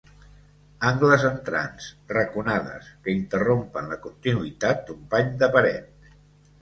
Angles 0.91 1.25
entrants, 1.27 1.89
raconades, 2.13 2.89
que 3.03 3.15
interrompen 3.19 3.93
la 3.95 3.99
continuïtat 4.07 4.85
d'un 4.89 5.05
pany 5.13 5.31
de 5.45 5.51
paret. 5.59 6.15